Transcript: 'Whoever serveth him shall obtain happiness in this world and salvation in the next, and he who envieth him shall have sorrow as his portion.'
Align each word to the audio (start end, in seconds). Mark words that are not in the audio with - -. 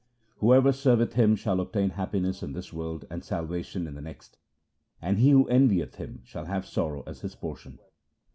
'Whoever 0.39 0.71
serveth 0.71 1.13
him 1.13 1.35
shall 1.35 1.59
obtain 1.59 1.91
happiness 1.91 2.41
in 2.41 2.53
this 2.53 2.73
world 2.73 3.05
and 3.11 3.23
salvation 3.23 3.85
in 3.85 3.93
the 3.93 4.01
next, 4.01 4.39
and 4.99 5.19
he 5.19 5.29
who 5.29 5.47
envieth 5.47 5.97
him 5.97 6.21
shall 6.25 6.45
have 6.45 6.65
sorrow 6.65 7.03
as 7.05 7.21
his 7.21 7.35
portion.' 7.35 7.77